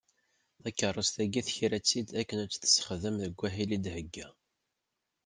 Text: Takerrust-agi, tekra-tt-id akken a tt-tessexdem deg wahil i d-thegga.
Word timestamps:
Takerrust-agi, 0.61 1.41
tekra-tt-id 1.47 2.09
akken 2.21 2.41
a 2.43 2.45
tt-tessexdem 2.47 3.15
deg 3.23 3.33
wahil 3.39 3.69
i 3.71 3.77
d-thegga. 3.83 4.27